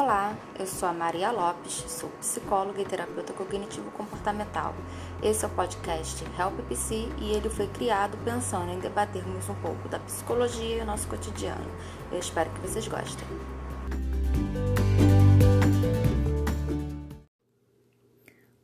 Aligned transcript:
Olá, 0.00 0.38
eu 0.56 0.64
sou 0.64 0.88
a 0.88 0.92
Maria 0.92 1.32
Lopes, 1.32 1.72
sou 1.72 2.08
psicóloga 2.20 2.80
e 2.80 2.84
terapeuta 2.84 3.32
cognitivo-comportamental. 3.32 4.72
Esse 5.20 5.44
é 5.44 5.48
o 5.48 5.50
podcast 5.50 6.24
Help 6.38 6.56
PC 6.68 7.08
e 7.20 7.32
ele 7.32 7.50
foi 7.50 7.66
criado 7.66 8.16
pensando 8.24 8.70
em 8.70 8.78
debatermos 8.78 9.48
um 9.48 9.56
pouco 9.56 9.88
da 9.88 9.98
psicologia 9.98 10.76
e 10.76 10.80
o 10.82 10.84
nosso 10.84 11.08
cotidiano. 11.08 11.68
Eu 12.12 12.20
espero 12.20 12.48
que 12.50 12.60
vocês 12.60 12.86
gostem. 12.86 13.26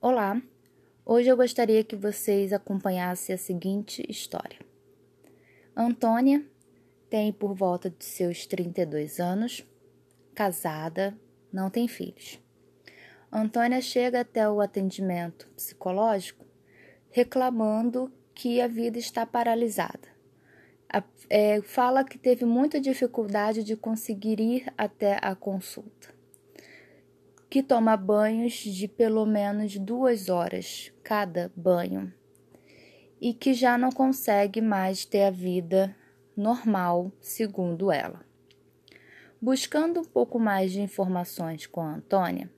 Olá, 0.01 0.41
hoje 1.05 1.31
eu 1.31 1.37
gostaria 1.37 1.83
que 1.83 1.97
vocês 1.97 2.53
acompanhassem 2.53 3.35
a 3.35 3.39
seguinte 3.39 4.07
história. 4.09 4.61
Antônia 5.77 6.47
tem 7.11 7.33
por 7.33 7.55
volta 7.55 7.91
de 7.91 8.05
seus 8.05 8.47
32 8.47 9.19
anos 9.19 9.67
casada, 10.35 11.17
não 11.55 11.71
tem 11.71 11.87
filhos. 11.87 12.41
Antônia 13.33 13.81
chega 13.81 14.21
até 14.21 14.49
o 14.49 14.61
atendimento 14.61 15.49
psicológico 15.57 16.45
reclamando 17.11 18.13
que 18.35 18.61
a 18.61 18.67
vida 18.67 18.99
está 18.99 19.25
paralisada. 19.25 20.13
É, 21.31 21.63
fala 21.63 22.05
que 22.05 22.19
teve 22.19 22.45
muita 22.45 22.81
dificuldade 22.81 23.63
de 23.63 23.77
conseguir 23.77 24.41
ir 24.41 24.73
até 24.77 25.19
a 25.23 25.35
consulta. 25.35 26.13
Que 27.49 27.63
toma 27.63 27.97
banhos 27.97 28.55
de 28.55 28.89
pelo 28.89 29.25
menos 29.25 29.79
duas 29.79 30.29
horas 30.29 30.93
cada 31.03 31.53
banho 31.57 32.13
e 33.21 33.33
que 33.33 33.55
já 33.55 33.79
não 33.79 33.91
consegue 33.91 34.61
mais 34.61 35.05
ter 35.05 35.23
a 35.23 35.31
vida 35.31 35.97
normal, 36.37 37.13
segundo 37.21 37.91
ela. 37.93 38.34
Buscando 39.45 40.01
um 40.01 40.05
pouco 40.05 40.39
mais 40.39 40.73
de 40.73 40.81
informações 40.81 41.67
com 41.67 41.83
a 41.83 41.97
Antônia, 41.97 42.51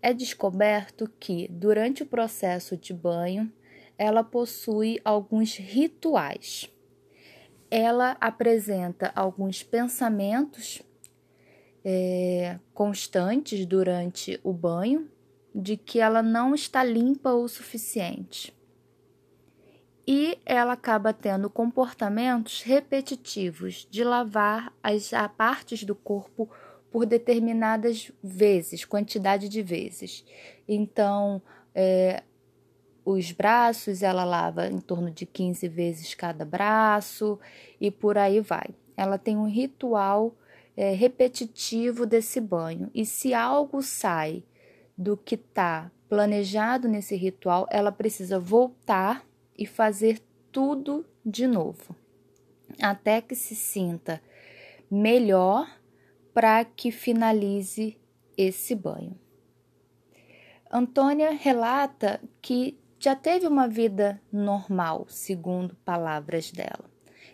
é 0.00 0.14
descoberto 0.14 1.06
que, 1.20 1.46
durante 1.48 2.02
o 2.02 2.06
processo 2.06 2.78
de 2.78 2.94
banho, 2.94 3.52
ela 3.98 4.24
possui 4.24 4.98
alguns 5.04 5.54
rituais. 5.58 6.70
Ela 7.70 8.16
apresenta 8.18 9.12
alguns 9.14 9.62
pensamentos 9.62 10.80
é, 11.84 12.58
constantes 12.72 13.66
durante 13.66 14.40
o 14.42 14.54
banho 14.54 15.10
de 15.54 15.76
que 15.76 16.00
ela 16.00 16.22
não 16.22 16.54
está 16.54 16.82
limpa 16.82 17.34
o 17.34 17.46
suficiente 17.48 18.50
e 20.06 20.38
ela 20.44 20.74
acaba 20.74 21.12
tendo 21.12 21.48
comportamentos 21.48 22.62
repetitivos 22.62 23.86
de 23.90 24.04
lavar 24.04 24.72
as 24.82 25.10
partes 25.36 25.84
do 25.84 25.94
corpo 25.94 26.48
por 26.90 27.06
determinadas 27.06 28.12
vezes, 28.22 28.84
quantidade 28.84 29.48
de 29.48 29.62
vezes. 29.62 30.24
Então, 30.68 31.42
é, 31.74 32.22
os 33.04 33.32
braços 33.32 34.02
ela 34.02 34.24
lava 34.24 34.66
em 34.68 34.78
torno 34.78 35.10
de 35.10 35.26
15 35.26 35.66
vezes 35.68 36.14
cada 36.14 36.44
braço 36.44 37.38
e 37.80 37.90
por 37.90 38.16
aí 38.16 38.40
vai. 38.40 38.68
Ela 38.96 39.18
tem 39.18 39.36
um 39.36 39.48
ritual 39.48 40.34
é, 40.76 40.92
repetitivo 40.92 42.06
desse 42.06 42.40
banho 42.40 42.90
e 42.94 43.04
se 43.04 43.34
algo 43.34 43.82
sai 43.82 44.44
do 44.96 45.16
que 45.16 45.34
está 45.34 45.90
planejado 46.08 46.88
nesse 46.88 47.16
ritual, 47.16 47.66
ela 47.70 47.90
precisa 47.90 48.38
voltar 48.38 49.26
e 49.56 49.66
fazer 49.66 50.20
tudo 50.50 51.04
de 51.24 51.46
novo, 51.46 51.94
até 52.80 53.20
que 53.20 53.34
se 53.34 53.54
sinta 53.54 54.20
melhor 54.90 55.68
para 56.32 56.64
que 56.64 56.90
finalize 56.90 57.96
esse 58.36 58.74
banho. 58.74 59.18
Antônia 60.70 61.30
relata 61.30 62.20
que 62.42 62.78
já 62.98 63.14
teve 63.14 63.46
uma 63.46 63.68
vida 63.68 64.20
normal, 64.32 65.06
segundo 65.08 65.76
palavras 65.84 66.50
dela. 66.50 66.90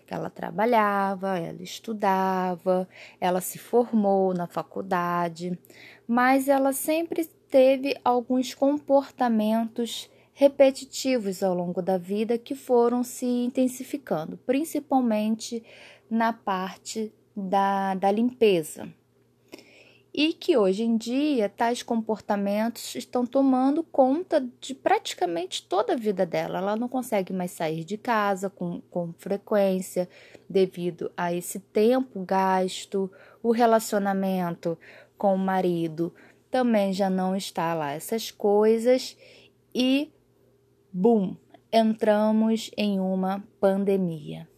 Ela 0.07 0.29
trabalhava, 0.29 1.39
ela 1.39 1.63
estudava, 1.63 2.89
ela 3.21 3.41
se 3.41 3.59
formou 3.59 4.35
na 4.35 4.49
faculdade, 4.49 5.57
mas 6.07 6.49
ela 6.49 6.73
sempre 6.73 7.25
teve 7.49 7.97
alguns 8.05 8.53
comportamentos 8.53 10.11
repetitivos 10.41 11.43
ao 11.43 11.53
longo 11.55 11.83
da 11.83 11.99
vida 11.99 12.39
que 12.39 12.55
foram 12.55 13.05
se 13.05 13.27
intensificando, 13.27 14.39
principalmente 14.39 15.63
na 16.09 16.33
parte 16.33 17.13
da, 17.37 17.95
da 17.95 18.11
limpeza. 18.11 18.89
E 20.15 20.33
que 20.33 20.57
hoje 20.57 20.83
em 20.83 20.97
dia 20.97 21.51
tais 21.51 21.83
comportamentos 21.83 22.95
estão 22.95 23.27
tomando 23.27 23.83
conta 23.83 24.43
de 24.59 24.75
praticamente 24.75 25.63
toda 25.69 25.93
a 25.93 25.97
vida 25.97 26.25
dela. 26.25 26.57
Ela 26.57 26.75
não 26.75 26.89
consegue 26.89 27.35
mais 27.35 27.51
sair 27.51 27.85
de 27.85 27.99
casa 27.99 28.49
com, 28.49 28.81
com 28.91 29.13
frequência 29.19 30.09
devido 30.49 31.13
a 31.15 31.35
esse 31.35 31.61
tempo 31.61 32.25
gasto, 32.25 33.13
o 33.43 33.51
relacionamento 33.51 34.79
com 35.19 35.35
o 35.35 35.39
marido 35.39 36.15
também 36.51 36.95
já 36.95 37.11
não 37.11 37.37
está 37.37 37.75
lá 37.75 37.93
essas 37.93 38.31
coisas 38.31 39.19
e 39.75 40.11
Bum! 40.93 41.37
Entramos 41.73 42.69
em 42.77 42.99
uma 42.99 43.45
pandemia 43.61 44.49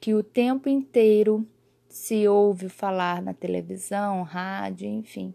que 0.00 0.14
o 0.14 0.22
tempo 0.22 0.68
inteiro 0.68 1.44
se 1.88 2.28
ouve 2.28 2.68
falar 2.68 3.20
na 3.20 3.34
televisão, 3.34 4.22
rádio, 4.22 4.88
enfim, 4.88 5.34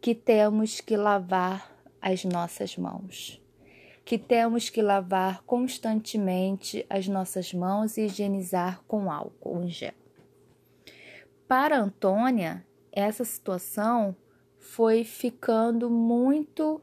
que 0.00 0.14
temos 0.14 0.80
que 0.80 0.96
lavar 0.96 1.76
as 2.00 2.24
nossas 2.24 2.76
mãos, 2.76 3.42
que 4.04 4.16
temos 4.16 4.70
que 4.70 4.80
lavar 4.80 5.42
constantemente 5.42 6.86
as 6.88 7.08
nossas 7.08 7.52
mãos 7.52 7.96
e 7.96 8.02
higienizar 8.02 8.84
com 8.86 9.10
álcool 9.10 9.64
em 9.64 9.68
gel. 9.68 9.94
Para 11.48 11.76
Antônia, 11.76 12.64
essa 12.92 13.24
situação 13.24 14.14
foi 14.60 15.02
ficando 15.02 15.90
muito 15.90 16.80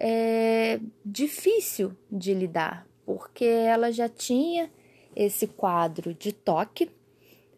é, 0.00 0.78
difícil 1.04 1.92
de 2.10 2.32
lidar, 2.32 2.86
porque 3.04 3.44
ela 3.44 3.90
já 3.90 4.08
tinha 4.08 4.70
esse 5.14 5.48
quadro 5.48 6.14
de 6.14 6.32
toque, 6.32 6.88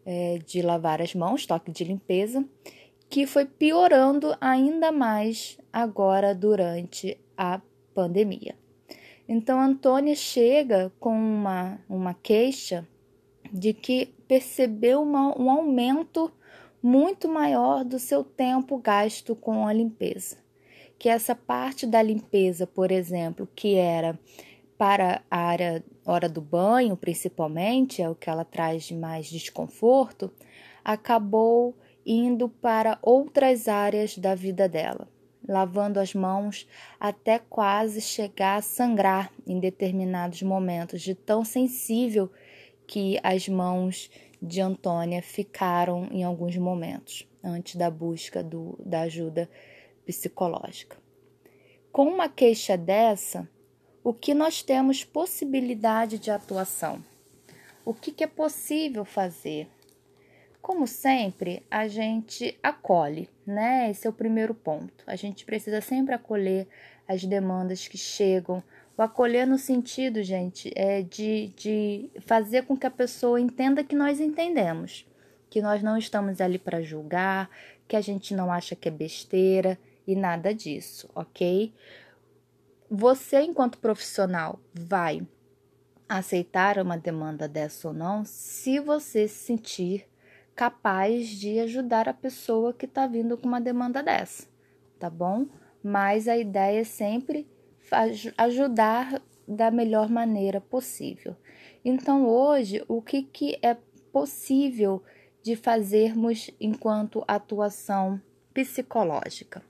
é, 0.06 0.39
de 0.39 0.62
lavar 0.62 1.03
as 1.03 1.15
mãos, 1.15 1.45
toque 1.45 1.71
de 1.71 1.84
limpeza, 1.84 2.43
que 3.11 3.27
foi 3.27 3.45
piorando 3.45 4.34
ainda 4.41 4.91
mais 4.91 5.59
agora 5.71 6.34
durante 6.34 7.19
a 7.37 7.61
pandemia. 7.95 8.56
Então, 9.29 9.61
Antônia 9.61 10.15
chega 10.15 10.91
com 10.99 11.12
uma, 11.12 11.79
uma 11.89 12.15
queixa 12.15 12.89
de 13.53 13.75
que 13.75 14.06
percebeu 14.27 15.03
uma, 15.03 15.39
um 15.39 15.50
aumento 15.50 16.33
muito 16.83 17.29
maior 17.29 17.84
do 17.84 17.99
seu 17.99 18.25
tempo 18.25 18.79
gasto 18.79 19.37
com 19.37 19.67
a 19.67 19.73
limpeza 19.73 20.39
que 21.00 21.09
essa 21.09 21.34
parte 21.34 21.87
da 21.87 22.03
limpeza, 22.03 22.66
por 22.66 22.93
exemplo, 22.93 23.49
que 23.56 23.75
era 23.75 24.21
para 24.77 25.22
a 25.31 25.38
área 25.38 25.83
hora 26.05 26.28
do 26.28 26.43
banho, 26.43 26.94
principalmente, 26.94 28.03
é 28.03 28.09
o 28.09 28.15
que 28.15 28.28
ela 28.28 28.44
traz 28.44 28.84
de 28.84 28.94
mais 28.94 29.31
desconforto, 29.31 30.31
acabou 30.84 31.75
indo 32.05 32.50
para 32.50 32.99
outras 33.00 33.66
áreas 33.66 34.19
da 34.19 34.34
vida 34.34 34.69
dela, 34.69 35.09
lavando 35.49 35.99
as 35.99 36.12
mãos 36.12 36.69
até 36.99 37.38
quase 37.38 38.03
chegar 38.03 38.56
a 38.56 38.62
sangrar 38.62 39.32
em 39.47 39.59
determinados 39.59 40.43
momentos, 40.43 41.00
de 41.00 41.15
tão 41.15 41.47
sensível 41.47 42.31
que 42.87 43.19
as 43.22 43.49
mãos 43.49 44.11
de 44.43 44.61
Antônia 44.61 45.23
ficaram 45.23 46.08
em 46.11 46.25
alguns 46.25 46.58
momentos, 46.58 47.26
antes 47.43 47.76
da 47.76 47.91
busca 47.91 48.43
do, 48.43 48.79
da 48.85 49.02
ajuda 49.02 49.49
psicológica. 50.05 50.97
Com 51.93 52.05
uma 52.05 52.29
queixa 52.29 52.76
dessa, 52.76 53.49
o 54.02 54.14
que 54.14 54.32
nós 54.32 54.62
temos 54.62 55.05
possibilidade 55.05 56.19
de 56.19 56.31
atuação? 56.31 57.05
O 57.85 57.93
que, 57.93 58.12
que 58.12 58.25
é 58.25 58.26
possível 58.26 59.05
fazer? 59.05 59.69
Como 60.62 60.87
sempre, 60.87 61.67
a 61.70 61.88
gente 61.88 62.56
acolhe, 62.62 63.29
né? 63.47 63.91
Esse 63.91 64.06
é 64.06 64.11
o 64.11 64.12
primeiro 64.12 64.55
ponto. 64.55 65.02
A 65.06 65.17
gente 65.17 65.44
precisa 65.44 65.81
sempre 65.81 66.14
acolher 66.14 66.69
as 67.08 67.25
demandas 67.25 67.88
que 67.88 67.99
chegam. 67.99 68.62
O 68.97 69.02
acolher 69.02 69.47
no 69.47 69.58
sentido, 69.58 70.23
gente, 70.23 70.70
é 70.76 71.02
de, 71.02 71.49
de 71.56 72.11
fazer 72.20 72.67
com 72.67 72.76
que 72.76 72.87
a 72.87 72.91
pessoa 72.91 73.41
entenda 73.41 73.82
que 73.82 73.97
nós 73.97 74.20
entendemos, 74.20 75.06
que 75.49 75.61
nós 75.62 75.82
não 75.82 75.97
estamos 75.97 76.41
ali 76.41 76.58
para 76.58 76.82
julgar, 76.82 77.50
que 77.88 77.97
a 77.97 78.00
gente 78.00 78.35
não 78.35 78.52
acha 78.52 78.76
que 78.76 78.88
é 78.88 78.93
besteira, 78.93 79.79
e 80.11 80.17
nada 80.17 80.55
disso, 80.55 81.09
ok? 81.15 81.73
Você, 82.91 83.41
enquanto 83.43 83.79
profissional, 83.79 84.61
vai 84.75 85.27
aceitar 86.09 86.79
uma 86.79 86.99
demanda 86.99 87.47
dessa 87.47 87.89
ou 87.89 87.95
não 87.95 88.25
se 88.25 88.81
você 88.81 89.29
se 89.29 89.45
sentir 89.45 90.09
capaz 90.57 91.29
de 91.29 91.61
ajudar 91.61 92.09
a 92.09 92.12
pessoa 92.12 92.75
que 92.75 92.85
está 92.85 93.07
vindo 93.07 93.39
com 93.39 93.47
uma 93.47 93.61
demanda 93.61 94.03
dessa. 94.03 94.49
tá 94.99 95.09
bom? 95.09 95.47
Mas 95.83 96.29
a 96.29 96.37
ideia 96.37 96.81
é 96.81 96.85
sempre 96.85 97.49
ajudar 98.37 99.23
da 99.49 99.71
melhor 99.71 100.09
maneira 100.09 100.61
possível. 100.61 101.35
Então, 101.85 102.29
hoje, 102.29 102.85
o 102.87 103.01
que, 103.01 103.23
que 103.23 103.59
é 103.62 103.75
possível 104.12 105.03
de 105.43 105.57
fazermos 105.57 106.51
enquanto 106.61 107.25
atuação 107.27 108.21
psicológica? 108.53 109.69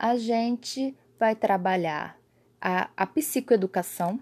A 0.00 0.16
gente 0.16 0.96
vai 1.18 1.34
trabalhar 1.34 2.16
a, 2.60 2.88
a 2.96 3.04
psicoeducação, 3.04 4.20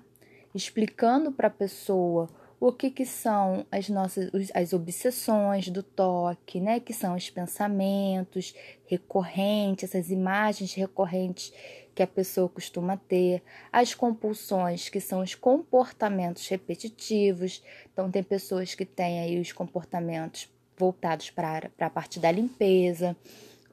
explicando 0.55 1.31
para 1.31 1.49
a 1.49 1.50
pessoa 1.50 2.31
o 2.58 2.73
que, 2.73 2.90
que 2.90 3.05
são 3.05 3.67
as 3.70 3.90
nossas 3.90 4.31
as 4.55 4.73
obsessões 4.73 5.69
do 5.69 5.82
toque, 5.82 6.61
né? 6.61 6.81
Que 6.81 6.94
são 6.94 7.14
os 7.14 7.28
pensamentos 7.28 8.55
recorrentes, 8.87 9.84
essas 9.84 10.11
imagens 10.11 10.73
recorrentes 10.73 11.52
que 11.94 12.02
a 12.02 12.06
pessoa 12.06 12.49
costuma 12.49 12.96
ter, 12.96 13.43
as 13.70 13.94
compulsões, 13.94 14.88
que 14.88 14.99
são 15.00 15.20
os 15.20 15.34
comportamentos 15.34 16.49
repetitivos. 16.49 17.62
Então, 17.93 18.11
tem 18.11 18.22
pessoas 18.22 18.75
que 18.75 18.87
têm 18.87 19.20
aí 19.20 19.38
os 19.38 19.52
comportamentos 19.52 20.49
voltados 20.79 21.31
para 21.31 21.70
a 21.79 21.90
parte 21.90 22.19
da 22.19 22.31
limpeza, 22.31 23.14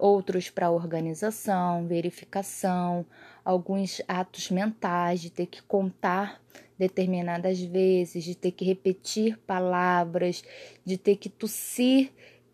outros 0.03 0.49
para 0.49 0.69
organização, 0.69 1.87
verificação, 1.87 3.05
alguns 3.45 4.01
atos 4.05 4.51
mentais 4.51 5.21
de 5.21 5.29
ter 5.29 5.45
que 5.45 5.61
contar 5.63 6.41
determinadas 6.77 7.61
vezes, 7.61 8.25
de 8.25 8.35
ter 8.35 8.51
que 8.51 8.65
repetir 8.65 9.37
palavras, 9.47 10.43
de 10.83 10.97
ter 10.97 11.15
que 11.15 11.29
tossir 11.29 12.11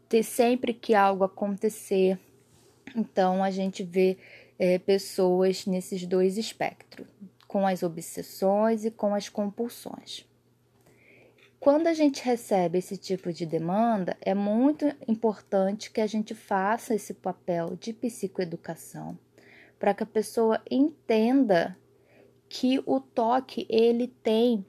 ter 0.08 0.24
sempre 0.24 0.74
que 0.74 0.94
algo 0.94 1.24
acontecer. 1.24 2.20
Então 2.96 3.44
a 3.44 3.50
gente 3.50 3.84
vê 3.84 4.18
é, 4.58 4.78
pessoas 4.80 5.66
nesses 5.68 6.06
dois 6.06 6.38
espectros, 6.38 7.08
com 7.48 7.66
as 7.66 7.84
obsessões 7.84 8.86
e 8.86 8.92
com 8.92 9.16
as 9.16 9.30
compulsões. 9.30 10.29
Quando 11.60 11.88
a 11.88 11.94
gente 11.94 12.24
recebe 12.24 12.78
esse 12.78 12.96
tipo 12.96 13.34
de 13.34 13.46
demanda, 13.46 14.16
é 14.22 14.34
muito 14.34 14.86
importante 15.06 15.92
que 15.92 16.00
a 16.00 16.08
gente 16.08 16.34
faça 16.34 16.96
esse 16.96 17.14
papel 17.14 17.76
de 17.76 17.92
psicoeducação, 17.92 19.20
para 19.78 19.94
que 19.94 20.02
a 20.02 20.06
pessoa 20.06 20.62
entenda 20.72 21.78
que 22.48 22.82
o 22.86 23.02
toque 23.02 23.68
ele 23.70 24.08
tem 24.08 24.66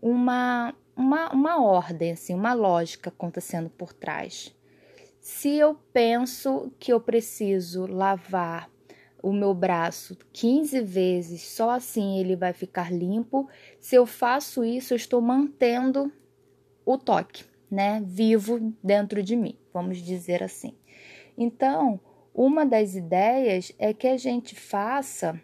uma, 0.00 0.74
uma, 0.96 1.32
uma 1.32 1.62
ordem, 1.64 2.10
assim, 2.10 2.34
uma 2.34 2.54
lógica 2.54 3.08
acontecendo 3.08 3.70
por 3.70 3.92
trás. 3.92 4.52
Se 5.20 5.54
eu 5.54 5.76
penso 5.92 6.72
que 6.76 6.92
eu 6.92 7.00
preciso 7.00 7.86
lavar 7.86 8.68
o 9.22 9.32
meu 9.32 9.54
braço 9.54 10.18
15 10.32 10.80
vezes, 10.80 11.42
só 11.42 11.70
assim 11.70 12.18
ele 12.18 12.34
vai 12.34 12.52
ficar 12.52 12.92
limpo. 12.92 13.48
Se 13.78 13.94
eu 13.94 14.04
faço 14.04 14.64
isso, 14.64 14.92
eu 14.92 14.96
estou 14.96 15.20
mantendo 15.20 16.12
o 16.84 16.98
toque, 16.98 17.44
né, 17.70 18.02
vivo 18.04 18.74
dentro 18.82 19.22
de 19.22 19.36
mim, 19.36 19.56
vamos 19.72 19.98
dizer 19.98 20.42
assim. 20.42 20.74
Então, 21.36 22.00
uma 22.34 22.64
das 22.64 22.94
ideias 22.94 23.72
é 23.78 23.92
que 23.92 24.06
a 24.06 24.16
gente 24.16 24.54
faça 24.54 25.40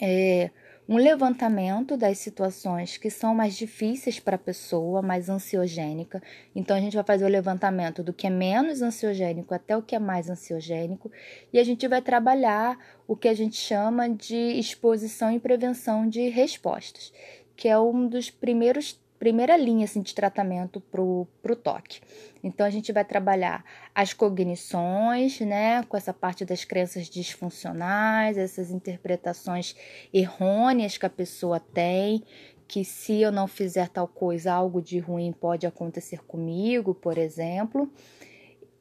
é, 0.00 0.50
um 0.88 0.96
levantamento 0.96 1.96
das 1.96 2.18
situações 2.18 2.96
que 2.96 3.10
são 3.10 3.34
mais 3.34 3.56
difíceis 3.56 4.20
para 4.20 4.36
a 4.36 4.38
pessoa, 4.38 5.02
mais 5.02 5.28
ansiogênica. 5.28 6.22
Então, 6.54 6.76
a 6.76 6.80
gente 6.80 6.94
vai 6.94 7.04
fazer 7.04 7.24
o 7.24 7.28
levantamento 7.28 8.04
do 8.04 8.12
que 8.12 8.26
é 8.26 8.30
menos 8.30 8.82
ansiogênico 8.82 9.52
até 9.52 9.76
o 9.76 9.82
que 9.82 9.96
é 9.96 9.98
mais 9.98 10.30
ansiogênico, 10.30 11.10
e 11.52 11.58
a 11.58 11.64
gente 11.64 11.86
vai 11.88 12.00
trabalhar 12.00 12.78
o 13.06 13.16
que 13.16 13.28
a 13.28 13.34
gente 13.34 13.56
chama 13.56 14.08
de 14.08 14.36
exposição 14.36 15.32
e 15.32 15.40
prevenção 15.40 16.08
de 16.08 16.28
respostas, 16.28 17.12
que 17.56 17.68
é 17.68 17.78
um 17.78 18.06
dos 18.06 18.30
primeiros 18.30 19.00
primeira 19.18 19.56
linha 19.56 19.84
assim, 19.84 20.02
de 20.02 20.14
tratamento 20.14 20.80
para 20.80 21.02
o 21.02 21.56
toque. 21.62 22.00
Então, 22.42 22.66
a 22.66 22.70
gente 22.70 22.92
vai 22.92 23.04
trabalhar 23.04 23.64
as 23.94 24.12
cognições, 24.12 25.40
né, 25.40 25.82
com 25.84 25.96
essa 25.96 26.12
parte 26.12 26.44
das 26.44 26.64
crenças 26.64 27.08
disfuncionais, 27.08 28.38
essas 28.38 28.70
interpretações 28.70 29.74
errôneas 30.12 30.96
que 30.96 31.06
a 31.06 31.10
pessoa 31.10 31.58
tem, 31.58 32.22
que 32.68 32.84
se 32.84 33.20
eu 33.20 33.30
não 33.30 33.46
fizer 33.46 33.88
tal 33.88 34.08
coisa, 34.08 34.52
algo 34.52 34.82
de 34.82 34.98
ruim 34.98 35.32
pode 35.32 35.66
acontecer 35.66 36.24
comigo, 36.24 36.94
por 36.94 37.16
exemplo. 37.16 37.90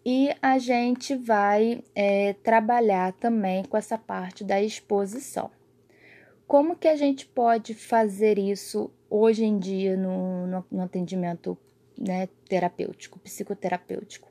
E 0.05 0.29
a 0.41 0.59
gente 0.59 1.15
vai 1.15 1.83
é, 1.95 2.33
trabalhar 2.33 3.13
também 3.13 3.63
com 3.63 3.75
essa 3.75 3.97
parte 3.97 4.43
da 4.43 4.61
exposição. 4.61 5.49
Como 6.47 6.75
que 6.75 6.87
a 6.87 6.95
gente 6.95 7.25
pode 7.25 7.73
fazer 7.73 8.37
isso 8.37 8.91
hoje 9.15 9.45
em 9.45 9.57
dia 9.57 9.95
no, 9.95 10.47
no, 10.47 10.65
no 10.71 10.81
atendimento 10.83 11.57
né, 11.97 12.27
terapêutico, 12.47 13.19
psicoterapêutico? 13.19 14.29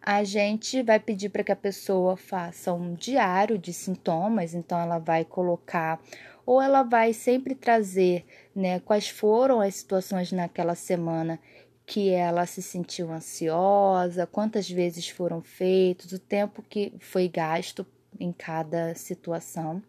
A 0.00 0.22
gente 0.24 0.82
vai 0.82 1.00
pedir 1.00 1.30
para 1.30 1.42
que 1.42 1.52
a 1.52 1.56
pessoa 1.56 2.16
faça 2.16 2.72
um 2.72 2.94
diário 2.94 3.58
de 3.58 3.72
sintomas, 3.72 4.54
então 4.54 4.78
ela 4.78 4.98
vai 4.98 5.24
colocar 5.24 6.00
ou 6.44 6.62
ela 6.62 6.84
vai 6.84 7.12
sempre 7.12 7.56
trazer, 7.56 8.24
né, 8.54 8.78
quais 8.80 9.08
foram 9.08 9.60
as 9.60 9.74
situações 9.74 10.30
naquela 10.30 10.76
semana 10.76 11.40
que 11.84 12.10
ela 12.10 12.46
se 12.46 12.62
sentiu 12.62 13.10
ansiosa, 13.10 14.26
quantas 14.26 14.70
vezes 14.70 15.08
foram 15.08 15.42
feitos, 15.42 16.12
o 16.12 16.18
tempo 16.18 16.62
que 16.62 16.92
foi 17.00 17.28
gasto 17.28 17.84
em 18.18 18.32
cada 18.32 18.94
situação 18.94 19.82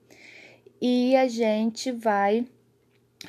e 0.82 1.16
a 1.16 1.28
gente 1.28 1.92
vai 1.92 2.46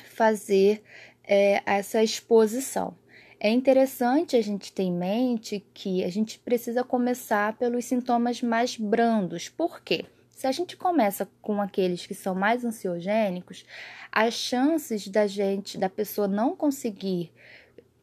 fazer 0.01 0.81
é, 1.23 1.61
essa 1.65 2.03
exposição. 2.03 2.95
É 3.39 3.49
interessante 3.49 4.35
a 4.35 4.41
gente 4.41 4.73
ter 4.73 4.83
em 4.83 4.91
mente 4.91 5.65
que 5.73 6.03
a 6.03 6.09
gente 6.09 6.37
precisa 6.39 6.83
começar 6.83 7.53
pelos 7.57 7.85
sintomas 7.85 8.41
mais 8.41 8.75
brandos. 8.75 9.47
Por 9.47 9.81
quê? 9.81 10.05
Se 10.29 10.45
a 10.45 10.51
gente 10.51 10.75
começa 10.75 11.29
com 11.41 11.61
aqueles 11.61 12.05
que 12.05 12.13
são 12.13 12.35
mais 12.35 12.65
ansiogênicos, 12.65 13.65
as 14.11 14.33
chances 14.33 15.07
da 15.07 15.27
gente, 15.27 15.77
da 15.77 15.89
pessoa 15.89 16.27
não 16.27 16.55
conseguir 16.55 17.31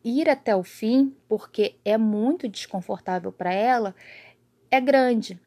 ir 0.05 0.29
até 0.29 0.55
o 0.55 0.63
fim, 0.63 1.15
porque 1.29 1.75
é 1.85 1.99
muito 1.99 2.49
desconfortável 2.49 3.33
para 3.33 3.53
ela, 3.53 3.95
é 4.71 4.81
grande. 4.81 5.41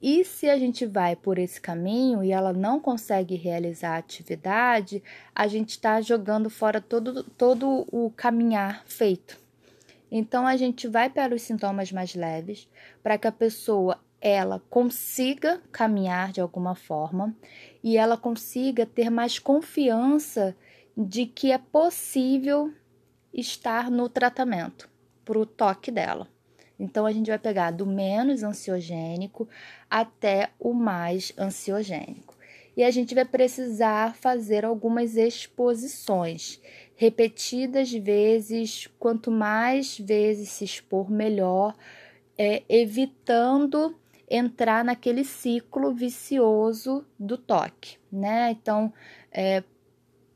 E 0.00 0.24
se 0.24 0.48
a 0.48 0.58
gente 0.58 0.86
vai 0.86 1.14
por 1.14 1.38
esse 1.38 1.60
caminho 1.60 2.24
e 2.24 2.32
ela 2.32 2.54
não 2.54 2.80
consegue 2.80 3.34
realizar 3.34 3.96
a 3.96 3.98
atividade, 3.98 5.02
a 5.34 5.46
gente 5.46 5.70
está 5.70 6.00
jogando 6.00 6.48
fora 6.48 6.80
todo, 6.80 7.22
todo 7.22 7.86
o 7.92 8.10
caminhar 8.16 8.82
feito. 8.86 9.38
Então 10.10 10.46
a 10.46 10.56
gente 10.56 10.88
vai 10.88 11.10
para 11.10 11.34
os 11.34 11.42
sintomas 11.42 11.92
mais 11.92 12.14
leves, 12.14 12.66
para 13.02 13.18
que 13.18 13.28
a 13.28 13.32
pessoa 13.32 13.98
ela 14.20 14.62
consiga 14.70 15.62
caminhar 15.70 16.32
de 16.32 16.40
alguma 16.40 16.74
forma 16.74 17.34
e 17.82 17.96
ela 17.96 18.16
consiga 18.16 18.86
ter 18.86 19.10
mais 19.10 19.38
confiança 19.38 20.56
de 20.96 21.26
que 21.26 21.52
é 21.52 21.58
possível 21.58 22.72
estar 23.32 23.90
no 23.90 24.08
tratamento 24.08 24.90
para 25.24 25.38
o 25.38 25.46
toque 25.46 25.90
dela. 25.90 26.26
Então, 26.80 27.04
a 27.04 27.12
gente 27.12 27.28
vai 27.28 27.38
pegar 27.38 27.70
do 27.70 27.86
menos 27.86 28.42
ansiogênico 28.42 29.46
até 29.88 30.48
o 30.58 30.72
mais 30.72 31.32
ansiogênico. 31.38 32.34
E 32.76 32.82
a 32.82 32.90
gente 32.90 33.14
vai 33.14 33.24
precisar 33.24 34.14
fazer 34.14 34.64
algumas 34.64 35.14
exposições 35.14 36.60
repetidas 36.96 37.92
vezes, 37.92 38.88
quanto 38.98 39.30
mais 39.30 39.98
vezes 39.98 40.48
se 40.48 40.64
expor, 40.64 41.10
melhor, 41.10 41.76
é, 42.38 42.62
evitando 42.68 43.94
entrar 44.30 44.82
naquele 44.82 45.24
ciclo 45.24 45.92
vicioso 45.92 47.04
do 47.18 47.36
toque, 47.36 47.98
né? 48.10 48.52
Então, 48.52 48.92
é, 49.30 49.62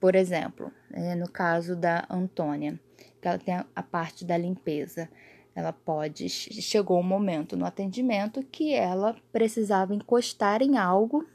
por 0.01 0.15
exemplo, 0.15 0.71
é, 0.93 1.15
no 1.15 1.31
caso 1.31 1.75
da 1.75 2.05
Antônia, 2.11 2.79
que 3.23 3.29
ela 3.29 3.39
tem 3.39 3.55
a, 3.55 3.65
a 3.75 3.83
parte 3.83 4.25
da 4.25 4.37
limpeza. 4.37 5.09
Ela 5.55 5.73
pode. 5.73 6.29
Chegou 6.29 6.99
um 6.99 7.05
momento 7.05 7.57
no 7.57 7.65
atendimento 7.65 8.43
que 8.43 8.75
ela 8.75 9.17
precisava 9.33 9.95
encostar 9.95 10.63
em 10.63 10.77
algo 10.77 11.27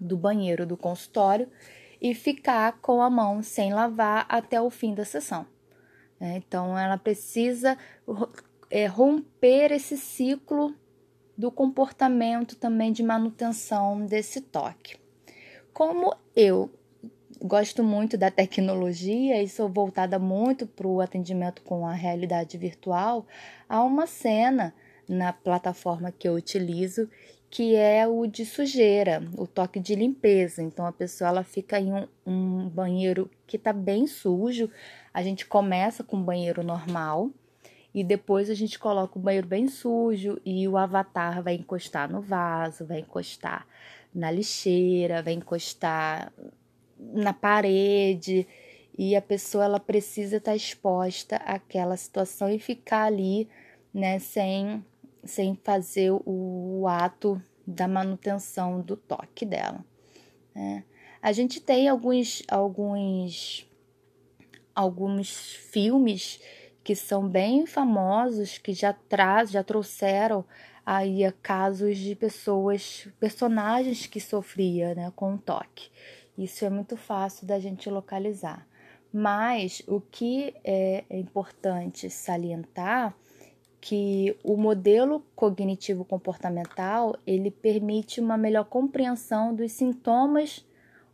do 0.00 0.16
banheiro 0.16 0.66
do 0.66 0.76
consultório 0.76 1.48
e 2.00 2.14
ficar 2.14 2.80
com 2.80 3.02
a 3.02 3.10
mão 3.10 3.42
sem 3.42 3.72
lavar 3.72 4.26
até 4.28 4.60
o 4.60 4.70
fim 4.70 4.94
da 4.94 5.04
sessão. 5.04 5.46
É, 6.18 6.36
então, 6.36 6.78
ela 6.78 6.98
precisa 6.98 7.78
é, 8.70 8.86
romper 8.86 9.72
esse 9.72 9.96
ciclo 9.96 10.74
do 11.36 11.50
comportamento 11.50 12.56
também 12.56 12.92
de 12.92 13.02
manutenção 13.02 14.04
desse 14.04 14.42
toque. 14.42 14.98
Como 15.72 16.14
eu 16.36 16.70
gosto 17.42 17.82
muito 17.82 18.16
da 18.16 18.30
tecnologia 18.30 19.42
e 19.42 19.48
sou 19.48 19.68
voltada 19.68 20.18
muito 20.18 20.66
para 20.66 20.86
o 20.86 21.00
atendimento 21.00 21.62
com 21.62 21.86
a 21.86 21.92
realidade 21.92 22.56
virtual, 22.58 23.26
há 23.68 23.82
uma 23.82 24.06
cena 24.06 24.74
na 25.08 25.32
plataforma 25.32 26.12
que 26.12 26.28
eu 26.28 26.34
utilizo 26.34 27.08
que 27.50 27.74
é 27.74 28.06
o 28.06 28.26
de 28.28 28.46
sujeira, 28.46 29.20
o 29.36 29.44
toque 29.44 29.80
de 29.80 29.96
limpeza. 29.96 30.62
Então 30.62 30.86
a 30.86 30.92
pessoa 30.92 31.28
ela 31.28 31.42
fica 31.42 31.80
em 31.80 31.92
um, 31.92 32.06
um 32.24 32.68
banheiro 32.68 33.28
que 33.44 33.56
está 33.56 33.72
bem 33.72 34.06
sujo. 34.06 34.70
A 35.12 35.20
gente 35.20 35.44
começa 35.44 36.04
com 36.04 36.16
um 36.16 36.22
banheiro 36.22 36.62
normal 36.62 37.28
e 37.92 38.04
depois 38.04 38.48
a 38.48 38.54
gente 38.54 38.78
coloca 38.78 39.18
o 39.18 39.22
banheiro 39.22 39.48
bem 39.48 39.66
sujo 39.66 40.40
e 40.44 40.68
o 40.68 40.76
avatar 40.76 41.42
vai 41.42 41.56
encostar 41.56 42.08
no 42.08 42.20
vaso, 42.20 42.86
vai 42.86 43.00
encostar 43.00 43.66
na 44.14 44.30
lixeira, 44.30 45.20
vai 45.20 45.32
encostar 45.32 46.32
na 47.12 47.32
parede 47.32 48.46
e 48.96 49.16
a 49.16 49.22
pessoa 49.22 49.64
ela 49.64 49.80
precisa 49.80 50.36
estar 50.36 50.52
tá 50.52 50.56
exposta 50.56 51.36
àquela 51.36 51.96
situação 51.96 52.50
e 52.50 52.58
ficar 52.58 53.04
ali, 53.04 53.48
né, 53.92 54.18
sem 54.18 54.84
sem 55.24 55.54
fazer 55.54 56.10
o, 56.24 56.86
ato 56.88 57.40
da 57.66 57.86
manutenção 57.86 58.80
do 58.80 58.96
toque 58.96 59.44
dela. 59.44 59.84
Né? 60.54 60.84
A 61.22 61.32
gente 61.32 61.60
tem 61.60 61.88
alguns, 61.88 62.42
alguns, 62.48 63.66
alguns 64.74 65.54
filmes 65.70 66.40
que 66.82 66.96
são 66.96 67.28
bem 67.28 67.66
famosos 67.66 68.58
que 68.58 68.72
já 68.72 68.92
traz, 68.92 69.50
já 69.50 69.62
trouxeram 69.62 70.44
aí 70.84 71.30
casos 71.42 71.98
de 71.98 72.16
pessoas, 72.16 73.06
personagens 73.20 74.06
que 74.06 74.20
sofria, 74.20 74.94
né, 74.94 75.12
com 75.14 75.36
toque. 75.36 75.90
Isso 76.40 76.64
é 76.64 76.70
muito 76.70 76.96
fácil 76.96 77.46
da 77.46 77.58
gente 77.58 77.90
localizar. 77.90 78.66
Mas 79.12 79.82
o 79.86 80.00
que 80.00 80.54
é 80.64 81.04
importante 81.10 82.08
salientar 82.08 83.14
que 83.78 84.34
o 84.42 84.56
modelo 84.56 85.22
cognitivo 85.36 86.02
comportamental 86.02 87.14
ele 87.26 87.50
permite 87.50 88.20
uma 88.20 88.38
melhor 88.38 88.64
compreensão 88.64 89.54
dos 89.54 89.72
sintomas 89.72 90.64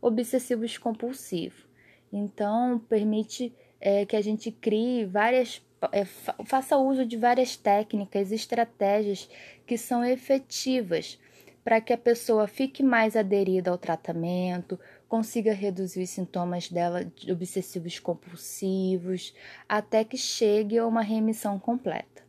obsessivos 0.01 0.77
compulsivos. 0.77 1.65
Então, 2.11 2.79
permite 2.87 3.53
é, 3.81 4.05
que 4.05 4.15
a 4.15 4.21
gente 4.21 4.49
crie 4.49 5.03
várias, 5.03 5.61
é, 5.91 6.05
faça 6.05 6.77
uso 6.77 7.05
de 7.05 7.17
várias 7.17 7.57
técnicas, 7.57 8.31
estratégias 8.31 9.29
que 9.65 9.77
são 9.77 10.05
efetivas 10.05 11.19
para 11.67 11.81
que 11.81 11.91
a 11.91 11.97
pessoa 11.97 12.47
fique 12.47 12.81
mais 12.81 13.17
aderida 13.17 13.69
ao 13.69 13.77
tratamento, 13.77 14.79
consiga 15.05 15.51
reduzir 15.51 16.01
os 16.01 16.09
sintomas 16.09 16.69
dela 16.69 17.03
de 17.03 17.29
obsessivos 17.29 17.99
compulsivos, 17.99 19.35
até 19.67 20.05
que 20.05 20.15
chegue 20.15 20.77
a 20.77 20.87
uma 20.87 21.01
remissão 21.01 21.59
completa. 21.59 22.23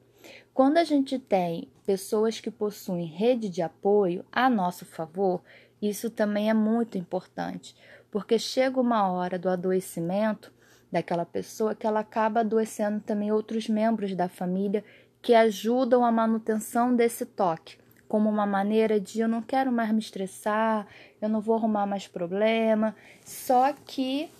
Quando 0.53 0.79
a 0.79 0.83
gente 0.83 1.21
tem 1.21 1.69
pessoas 1.87 2.41
que 2.41 2.51
possuem 2.51 3.07
rede 3.07 3.49
de 3.49 3.63
apoio 3.63 4.25
a 4.33 4.51
nosso 4.51 4.85
favor, 4.85 5.41
isso 5.81 6.11
também 6.11 6.51
é 6.51 6.55
muito 6.55 6.99
importante, 6.99 7.77
porque 8.11 8.41
chega 8.41 8.81
uma 8.81 9.09
hora 9.09 9.39
do 9.39 9.49
adoecimento 9.49 10.53
daquela 10.91 11.25
pessoa 11.25 11.77
que 11.77 11.87
ela 11.87 12.01
acaba 12.01 12.41
adoecendo 12.41 12.99
também 13.03 13.31
outros 13.31 13.69
membros 13.69 14.17
da 14.17 14.29
família 14.29 14.85
que 15.23 15.33
ajudam 15.33 16.05
a 16.05 16.11
manutenção 16.11 16.93
desse 16.93 17.25
toque, 17.25 17.79
como 18.09 18.29
uma 18.29 18.47
maneira 18.47 18.99
de 18.99 19.21
eu 19.21 19.29
não 19.29 19.43
quero 19.43 19.71
mais 19.71 19.93
me 19.93 19.99
estressar, 19.99 20.87
eu 21.21 21.29
não 21.29 21.41
vou 21.41 21.55
arrumar 21.55 21.87
mais 21.87 22.09
problema. 22.09 22.97
Só 23.25 23.73
que 23.73 24.31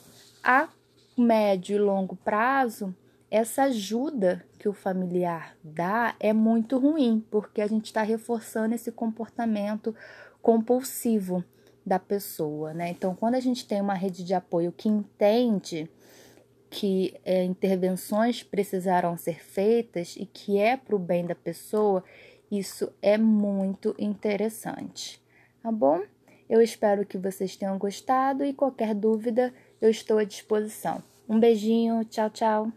a 0.43 0.69
médio 1.17 1.77
e 1.77 1.79
longo 1.79 2.17
prazo, 2.17 2.95
essa 3.31 3.65
ajuda 3.65 4.45
que 4.59 4.69
o 4.69 4.73
familiar 4.73 5.57
dá 5.63 6.15
é 6.19 6.33
muito 6.33 6.79
ruim, 6.79 7.25
porque 7.31 7.61
a 7.61 7.67
gente 7.67 7.87
está 7.87 8.03
reforçando 8.03 8.75
esse 8.75 8.91
comportamento 8.91 9.95
compulsivo 10.41 11.45
da 11.85 11.99
pessoa, 11.99 12.73
né? 12.73 12.91
Então, 12.91 13.15
quando 13.15 13.35
a 13.35 13.41
gente 13.41 13.67
tem 13.67 13.81
uma 13.81 13.95
rede 13.95 14.25
de 14.25 14.35
apoio 14.35 14.73
que 14.73 14.89
entende 14.89 15.91
que 16.71 17.15
é, 17.25 17.45
intervenções 17.45 18.43
precisaram 18.43 19.17
ser 19.17 19.43
feitas 19.43 20.17
e 20.17 20.27
que 20.27 20.59
é 20.59 20.77
para 20.77 20.95
o 20.95 20.99
bem 20.99 21.25
da 21.25 21.35
pessoa, 21.35 22.05
isso 22.51 22.93
é 23.03 23.19
muito 23.19 23.95
interessante, 23.99 25.21
tá 25.63 25.71
bom? 25.71 26.03
Eu 26.49 26.63
espero 26.63 27.05
que 27.05 27.19
vocês 27.19 27.57
tenham 27.57 27.77
gostado 27.77 28.45
e 28.45 28.55
qualquer 28.55 28.95
dúvida 28.95 29.53
eu 29.81 29.91
estou 29.91 30.19
à 30.19 30.25
disposição. 30.25 31.03
Um 31.29 31.39
beijinho, 31.39 32.05
tchau, 32.07 32.31
tchau. 32.31 32.73